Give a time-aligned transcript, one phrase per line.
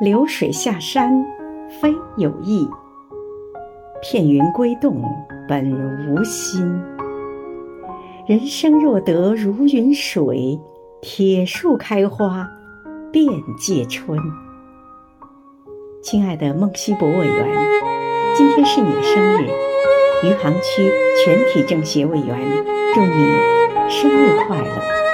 [0.00, 1.26] 流水下山，
[1.80, 2.68] 非有意。
[4.00, 5.02] 片云归洞，
[5.48, 5.72] 本
[6.08, 6.80] 无心。
[8.24, 10.56] 人生若得如云水，
[11.00, 12.48] 铁树开花，
[13.10, 13.26] 便
[13.58, 14.16] 借春。
[16.00, 17.48] 亲爱的孟希博委员，
[18.36, 19.48] 今天是你的生日，
[20.22, 20.92] 余杭区
[21.24, 22.38] 全体政协委员
[22.94, 23.32] 祝你
[23.88, 25.07] 生日快乐。